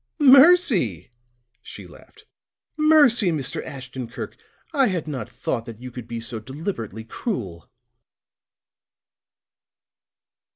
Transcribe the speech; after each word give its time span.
"Mercy!" 0.17 1.11
She 1.61 1.85
laughed. 1.85 2.25
"Mercy, 2.75 3.29
Mr. 3.31 3.63
Ashton 3.63 4.07
Kirk. 4.07 4.35
I 4.73 4.87
had 4.87 5.07
not 5.07 5.29
thought 5.29 5.65
that 5.65 5.79
you 5.79 5.91
could 5.91 6.07
be 6.07 6.19
so 6.19 6.39
deliberately 6.39 7.03
cruel!" 7.03 7.69